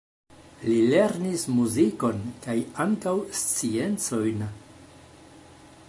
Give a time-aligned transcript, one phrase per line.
[0.69, 2.57] Li lernis muzikon kaj
[2.87, 4.43] ankaŭ sciencojn.